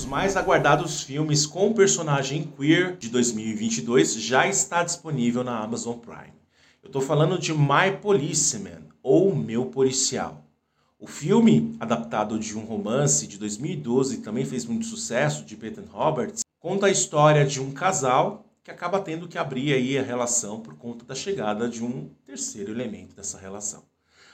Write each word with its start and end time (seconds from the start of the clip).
Os 0.00 0.06
mais 0.06 0.34
aguardados 0.34 1.02
filmes 1.02 1.44
com 1.44 1.74
personagem 1.74 2.50
queer 2.56 2.96
de 2.96 3.10
2022 3.10 4.14
já 4.14 4.46
está 4.46 4.82
disponível 4.82 5.44
na 5.44 5.62
Amazon 5.62 5.98
Prime. 5.98 6.32
Eu 6.82 6.86
estou 6.86 7.02
falando 7.02 7.38
de 7.38 7.52
My 7.52 7.98
Policeman, 8.00 8.80
ou 9.02 9.36
Meu 9.36 9.66
Policial. 9.66 10.42
O 10.98 11.06
filme, 11.06 11.76
adaptado 11.78 12.38
de 12.38 12.56
um 12.56 12.64
romance 12.64 13.26
de 13.26 13.36
2012 13.36 14.14
e 14.14 14.18
também 14.22 14.46
fez 14.46 14.64
muito 14.64 14.86
sucesso, 14.86 15.44
de 15.44 15.54
Peyton 15.54 15.84
Roberts, 15.92 16.40
conta 16.58 16.86
a 16.86 16.90
história 16.90 17.44
de 17.44 17.60
um 17.60 17.70
casal 17.70 18.46
que 18.64 18.70
acaba 18.70 19.00
tendo 19.00 19.28
que 19.28 19.36
abrir 19.36 19.74
aí 19.74 19.98
a 19.98 20.02
relação 20.02 20.60
por 20.60 20.76
conta 20.76 21.04
da 21.04 21.14
chegada 21.14 21.68
de 21.68 21.84
um 21.84 22.08
terceiro 22.24 22.72
elemento 22.72 23.14
dessa 23.14 23.36
relação. 23.36 23.82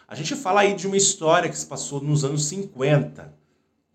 A 0.07 0.15
gente 0.15 0.37
fala 0.37 0.61
aí 0.61 0.75
de 0.75 0.87
uma 0.87 0.97
história 0.97 1.51
que 1.51 1.59
se 1.59 1.67
passou 1.67 2.01
nos 2.01 2.25
anos 2.25 2.45
50, 2.45 3.46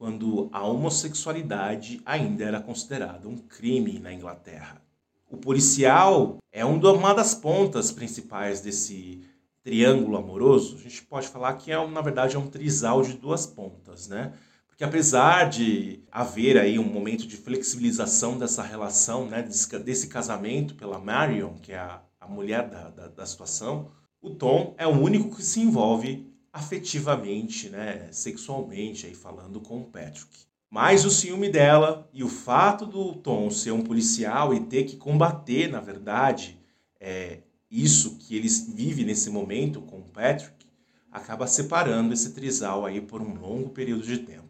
quando 0.02 0.50
a 0.52 0.66
homossexualidade 0.66 2.02
ainda 2.04 2.44
era 2.44 2.60
considerada 2.60 3.30
um 3.30 3.38
crime 3.38 4.00
na 4.00 4.12
Inglaterra. 4.12 4.82
O 5.30 5.38
policial 5.38 6.40
é 6.52 6.66
uma 6.66 7.14
das 7.14 7.36
pontas 7.36 7.92
principais 7.92 8.62
desse 8.62 9.22
triângulo 9.62 10.18
amoroso. 10.18 10.76
A 10.76 10.82
gente 10.82 11.04
pode 11.04 11.28
falar 11.28 11.54
que 11.54 11.72
é, 11.72 11.88
na 11.88 12.02
verdade, 12.02 12.36
é 12.36 12.40
um 12.40 12.48
trisal 12.48 13.04
de 13.04 13.14
duas 13.14 13.46
pontas, 13.46 14.08
né? 14.08 14.34
que 14.76 14.84
apesar 14.84 15.48
de 15.48 16.04
haver 16.12 16.58
aí 16.58 16.80
um 16.80 16.84
momento 16.84 17.28
de 17.28 17.38
flexibilização 17.38 18.40
dessa 18.40 18.64
relação, 18.64 19.28
né, 19.28 19.44
desse, 19.44 19.78
desse 19.78 20.08
casamento 20.08 20.74
pela 20.74 20.98
Marion, 20.98 21.54
que 21.62 21.74
é 21.74 21.78
a, 21.78 22.02
a 22.20 22.28
mulher 22.28 22.68
da, 22.68 22.90
da, 22.90 23.08
da, 23.08 23.26
situação, 23.28 23.92
o 24.20 24.32
Tom 24.32 24.74
é 24.80 24.88
o 24.88 25.00
único 25.00 25.36
que 25.36 25.44
se 25.44 25.60
envolve 25.60 26.28
afetivamente, 26.52 27.70
né, 27.70 28.08
sexualmente, 28.12 29.06
aí 29.06 29.16
falando 29.16 29.62
com 29.62 29.80
o 29.80 29.86
Patrick. 29.86 30.46
Mas 30.70 31.06
o 31.06 31.12
ciúme 31.12 31.50
dela 31.50 32.10
e 32.14 32.24
o 32.24 32.30
fato 32.30 32.86
do 32.86 33.14
Tom 33.16 33.50
ser 33.50 33.72
um 33.72 33.82
policial 33.82 34.54
e 34.54 34.60
ter 34.62 34.86
que 34.86 34.96
combater, 34.96 35.70
na 35.70 35.82
verdade, 35.82 36.58
é, 37.00 37.40
isso 37.70 38.18
que 38.18 38.36
ele 38.36 38.48
vive 38.48 39.04
nesse 39.04 39.30
momento 39.30 39.82
com 39.82 40.00
o 40.00 40.10
Patrick, 40.10 40.66
acaba 41.12 41.46
separando 41.48 42.14
esse 42.14 42.32
trisal 42.32 42.86
aí 42.86 43.02
por 43.02 43.22
um 43.22 43.34
longo 43.34 43.70
período 43.70 44.04
de 44.04 44.20
tempo. 44.20 44.50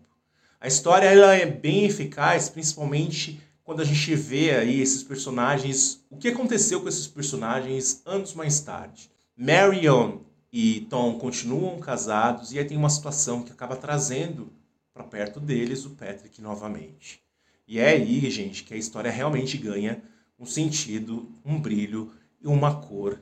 A 0.60 0.68
história 0.68 1.08
ela 1.08 1.34
é 1.34 1.46
bem 1.46 1.86
eficaz, 1.86 2.50
principalmente 2.50 3.42
quando 3.64 3.82
a 3.82 3.86
gente 3.86 4.14
vê 4.16 4.52
aí 4.52 4.80
esses 4.80 5.02
personagens, 5.02 6.04
o 6.10 6.18
que 6.18 6.28
aconteceu 6.28 6.82
com 6.82 6.90
esses 6.90 7.08
personagens 7.08 8.02
anos 8.06 8.34
mais 8.34 8.60
tarde. 8.60 9.10
Marion 9.36 10.20
e 10.52 10.82
Tom 10.90 11.18
continuam 11.18 11.80
casados 11.80 12.52
e 12.52 12.60
aí 12.60 12.66
tem 12.66 12.78
uma 12.78 12.90
situação 12.90 13.44
que 13.44 13.52
acaba 13.52 13.76
trazendo 13.76 14.52
para 14.94 15.04
perto 15.04 15.40
deles 15.40 15.86
o 15.86 15.92
Patrick 15.92 16.42
novamente. 16.42 17.22
E 17.68 17.80
é 17.80 17.90
aí, 17.90 18.30
gente, 18.30 18.64
que 18.64 18.74
a 18.74 18.78
história 18.78 19.10
realmente 19.10 19.58
ganha 19.58 20.04
um 20.38 20.46
sentido, 20.46 21.32
um 21.46 21.60
brilho 21.60 22.12
e 22.42 22.48
uma 22.48 22.82
cor 22.82 23.20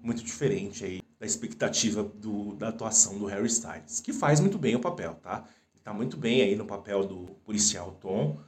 muito 0.00 0.22
diferente 0.22 0.84
aí 0.84 1.02
da 1.18 1.26
expectativa 1.26 2.02
do, 2.02 2.54
da 2.54 2.68
atuação 2.68 3.18
do 3.18 3.26
Harry 3.26 3.48
Styles, 3.48 4.00
que 4.00 4.12
faz 4.12 4.38
muito 4.38 4.56
bem 4.56 4.76
o 4.76 4.80
papel, 4.80 5.14
tá? 5.16 5.44
está 5.88 5.92
muito 5.94 6.18
bem 6.18 6.42
aí 6.42 6.54
no 6.54 6.66
papel 6.66 7.06
do 7.06 7.24
policial 7.46 7.96
Tom, 7.98 8.38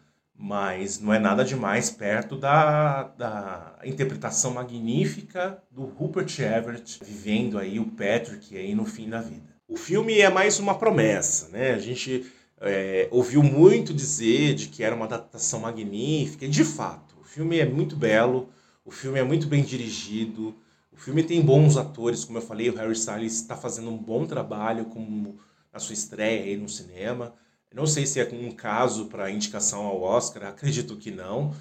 mas 0.42 0.98
não 0.98 1.12
é 1.12 1.18
nada 1.18 1.44
demais 1.44 1.90
perto 1.90 2.34
da, 2.34 3.02
da 3.02 3.78
interpretação 3.84 4.54
magnífica 4.54 5.62
do 5.70 5.84
Rupert 5.84 6.34
Everett 6.40 6.98
vivendo 7.04 7.58
aí 7.58 7.78
o 7.78 7.84
Patrick 7.84 8.56
aí 8.56 8.74
no 8.74 8.86
fim 8.86 9.10
da 9.10 9.20
vida. 9.20 9.54
O 9.68 9.76
filme 9.76 10.18
é 10.18 10.30
mais 10.30 10.58
uma 10.58 10.78
promessa, 10.78 11.50
né? 11.50 11.74
A 11.74 11.78
gente 11.78 12.24
é, 12.58 13.06
ouviu 13.10 13.42
muito 13.42 13.92
dizer 13.92 14.54
de 14.54 14.68
que 14.68 14.82
era 14.82 14.96
uma 14.96 15.04
adaptação 15.04 15.60
magnífica, 15.60 16.46
e 16.46 16.48
de 16.48 16.64
fato, 16.64 17.16
o 17.20 17.24
filme 17.24 17.58
é 17.58 17.66
muito 17.66 17.94
belo, 17.94 18.48
o 18.82 18.90
filme 18.90 19.18
é 19.18 19.22
muito 19.22 19.46
bem 19.46 19.62
dirigido, 19.62 20.54
o 20.90 20.96
filme 20.96 21.22
tem 21.22 21.42
bons 21.42 21.76
atores, 21.76 22.24
como 22.24 22.38
eu 22.38 22.42
falei, 22.42 22.70
o 22.70 22.76
Harry 22.76 22.92
Styles 22.92 23.34
está 23.34 23.56
fazendo 23.56 23.90
um 23.90 23.98
bom 23.98 24.24
trabalho 24.24 24.86
como 24.86 25.38
na 25.70 25.78
sua 25.78 25.92
estreia 25.92 26.44
aí 26.44 26.56
no 26.56 26.68
cinema. 26.68 27.34
Não 27.74 27.86
sei 27.86 28.04
se 28.04 28.18
é 28.18 28.28
um 28.32 28.50
caso 28.50 29.06
para 29.06 29.30
indicação 29.30 29.86
ao 29.86 30.02
Oscar, 30.02 30.44
acredito 30.48 30.96
que 30.96 31.10
não. 31.10 31.54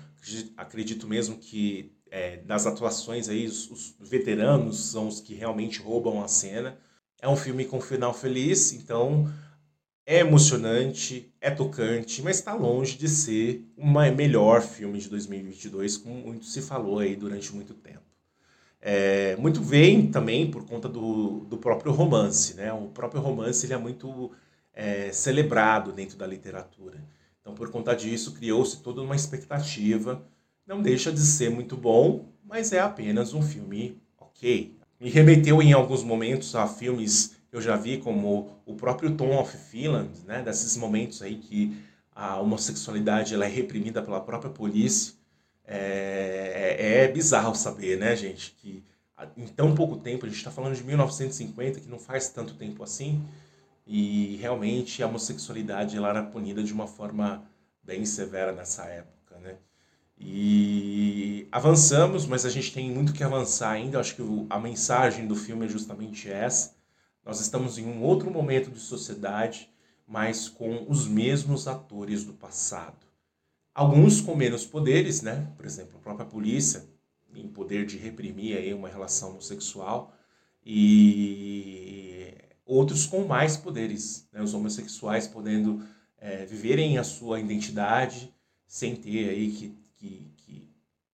Acredito 0.58 1.08
mesmo 1.08 1.38
que 1.38 1.92
é, 2.10 2.38
das 2.38 2.66
atuações 2.66 3.30
aí, 3.30 3.46
os, 3.46 3.70
os, 3.70 3.96
veteranos 4.00 4.92
são 4.92 5.08
os 5.08 5.22
que 5.22 5.36
realmente 5.36 5.80
roubam 5.80 6.24
a 6.24 6.28
cena. 6.28 6.78
É 7.22 7.28
um 7.28 7.36
filme 7.36 7.66
com 7.66 7.80
final 7.80 8.14
feliz, 8.14 8.74
então 8.74 9.32
é 10.06 10.20
emocionante, 10.22 11.32
é 11.40 11.52
tocante, 11.52 12.22
mas 12.24 12.40
está 12.40 12.56
longe 12.56 12.98
de 12.98 13.08
ser 13.08 13.64
o 13.78 13.88
melhor 13.88 14.62
filme 14.64 14.98
de 14.98 15.08
2022, 15.10 15.98
como 15.98 16.16
muito 16.16 16.46
se 16.46 16.62
falou 16.62 16.98
aí 16.98 17.16
durante 17.16 17.54
muito 17.54 17.76
tempo. 17.76 18.02
É, 18.82 19.36
muito 19.36 19.62
vem 19.62 20.10
também 20.10 20.50
por 20.50 20.66
conta 20.66 20.90
do, 20.90 21.42
do 21.42 21.58
próprio 21.58 21.92
romance, 21.92 22.56
né? 22.56 22.74
O 22.74 22.88
próprio 22.88 23.22
romance 23.22 23.66
ele 23.66 23.74
é 23.74 23.78
muito 23.78 24.32
é, 24.74 25.12
celebrado 25.12 25.92
dentro 25.92 26.18
da 26.18 26.28
literatura. 26.28 27.04
Então, 27.42 27.54
por 27.54 27.70
conta 27.72 27.96
disso, 27.96 28.34
criou-se 28.34 28.82
toda 28.82 29.02
uma 29.02 29.16
expectativa. 29.16 30.24
Não 30.66 30.82
deixa 30.82 31.12
de 31.12 31.22
ser 31.22 31.50
muito 31.50 31.76
bom, 31.76 32.26
mas 32.44 32.72
é 32.72 32.80
apenas 32.80 33.34
um 33.34 33.42
filme 33.42 33.98
ok. 34.20 34.76
Me 35.00 35.10
remeteu 35.10 35.62
em 35.62 35.74
alguns 35.74 36.04
momentos 36.04 36.56
a 36.56 36.68
filmes 36.68 37.36
que 37.50 37.56
eu 37.56 37.62
já 37.62 37.76
vi, 37.76 37.98
como 37.98 38.62
o 38.66 38.76
próprio 38.76 39.16
Tom 39.16 39.40
of 39.40 39.58
Finland, 39.58 40.12
né? 40.28 40.42
Desses 40.42 40.78
momentos 40.78 41.22
aí 41.22 41.38
que 41.38 41.76
a 42.12 42.38
homossexualidade 42.40 43.34
ela 43.34 43.46
é 43.46 43.50
reprimida 43.50 44.02
pela 44.02 44.20
própria 44.20 44.52
polícia 44.52 45.14
é, 45.70 46.76
é, 46.80 47.04
é 47.04 47.08
bizarro 47.08 47.54
saber, 47.54 47.98
né, 47.98 48.16
gente, 48.16 48.56
que 48.60 48.84
em 49.38 49.48
tão 49.48 49.76
pouco 49.76 49.98
tempo, 49.98 50.26
a 50.26 50.30
gente 50.30 50.38
está 50.38 50.50
falando 50.50 50.76
de 50.76 50.84
1950, 50.84 51.82
que 51.82 51.90
não 51.90 52.00
faz 52.00 52.30
tanto 52.30 52.54
tempo 52.56 52.82
assim, 52.84 53.22
e 53.92 54.36
realmente 54.36 55.02
a 55.02 55.08
homossexualidade 55.08 55.98
ela 55.98 56.10
era 56.10 56.22
punida 56.22 56.62
de 56.62 56.72
uma 56.72 56.86
forma 56.86 57.50
bem 57.82 58.06
severa 58.06 58.52
nessa 58.52 58.86
época, 58.86 59.40
né? 59.40 59.58
E 60.16 61.48
avançamos, 61.52 62.28
mas 62.28 62.46
a 62.46 62.52
gente 62.52 62.72
tem 62.72 62.92
muito 62.92 63.12
que 63.12 63.24
avançar 63.24 63.72
ainda. 63.72 64.00
Acho 64.00 64.16
que 64.16 64.22
a 64.48 64.60
mensagem 64.60 65.26
do 65.26 65.36
filme 65.36 65.66
é 65.66 65.70
justamente 65.70 66.30
essa. 66.30 66.76
Nós 67.26 67.42
estamos 67.42 67.80
em 67.80 67.86
um 67.88 68.04
outro 68.04 68.30
momento 68.30 68.70
de 68.70 68.80
sociedade, 68.80 69.68
mas 70.06 70.48
com 70.48 70.86
os 70.88 71.08
mesmos 71.08 71.68
atores 71.68 72.24
do 72.24 72.34
passado. 72.34 73.08
Alguns 73.74 74.22
com 74.22 74.36
menos 74.36 74.68
poderes, 74.68 75.24
né? 75.24 75.52
Por 75.58 75.66
exemplo, 75.66 75.98
a 75.98 76.02
própria 76.02 76.28
polícia 76.28 76.88
em 77.34 77.48
poder 77.48 77.88
de 77.88 77.98
reprimir 77.98 78.56
aí 78.56 78.72
uma 78.72 78.88
relação 78.88 79.32
homossexual 79.32 80.14
e 80.64 82.29
outros 82.70 83.06
com 83.06 83.26
mais 83.26 83.58
poderes, 83.58 84.28
né? 84.32 84.42
Os 84.42 84.54
homossexuais 84.54 85.28
podendo 85.28 85.82
é, 86.18 86.46
viverem 86.46 86.98
a 86.98 87.04
sua 87.04 87.40
identidade 87.40 88.34
sem 88.68 88.96
ter 88.96 89.30
aí 89.30 89.52
que, 89.52 89.78
que, 89.98 90.32
que 90.38 90.70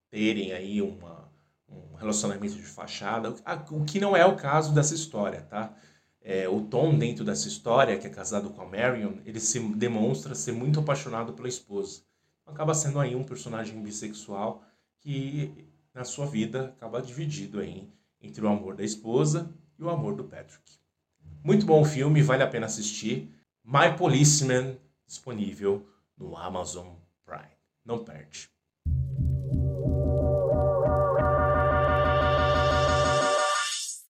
terem 0.10 0.52
aí 0.52 0.82
uma, 0.82 1.30
um 1.70 1.96
relacionamento 1.96 2.56
de 2.56 2.64
fachada, 2.64 3.34
o 3.72 3.86
que 3.86 4.00
não 4.00 4.16
é 4.16 4.26
o 4.26 4.36
caso 4.36 4.74
dessa 4.74 4.94
história, 4.94 5.42
tá? 5.42 5.74
É, 6.22 6.50
o 6.50 6.62
Tom, 6.62 6.98
dentro 6.98 7.24
dessa 7.24 7.48
história, 7.48 7.98
que 7.98 8.08
é 8.08 8.10
casado 8.10 8.50
com 8.50 8.62
a 8.62 8.66
Marion, 8.66 9.14
ele 9.26 9.40
se 9.40 9.60
demonstra 9.60 10.34
ser 10.34 10.52
muito 10.52 10.80
apaixonado 10.80 11.34
pela 11.34 11.48
esposa 11.48 12.02
acaba 12.46 12.74
sendo 12.74 13.00
aí 13.00 13.16
um 13.16 13.24
personagem 13.24 13.82
bissexual 13.82 14.64
que 15.00 15.68
na 15.94 16.04
sua 16.04 16.26
vida 16.26 16.68
acaba 16.68 17.02
dividido 17.02 17.60
aí 17.60 17.90
entre 18.22 18.44
o 18.46 18.48
amor 18.48 18.76
da 18.76 18.84
esposa 18.84 19.54
e 19.78 19.84
o 19.84 19.90
amor 19.90 20.16
do 20.16 20.24
Patrick. 20.24 20.80
Muito 21.44 21.66
bom 21.66 21.84
filme, 21.86 22.22
vale 22.22 22.44
a 22.44 22.48
pena 22.48 22.66
assistir. 22.66 23.32
My 23.64 23.96
Policeman 23.98 24.78
disponível 25.06 25.86
no 26.18 26.36
Amazon 26.36 26.96
Prime. 27.26 27.52
Não 27.86 28.04
perde. 28.04 28.50